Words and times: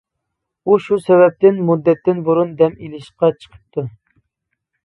ئۇ 0.71 0.77
شۇ 0.85 0.97
سەۋەبتىن 1.09 1.59
مۇددەتتىن 1.67 2.23
بۇرۇن 2.31 2.57
دەم 2.63 2.75
ئېلىشقا 2.87 3.33
چىقىپتۇ. 3.45 3.85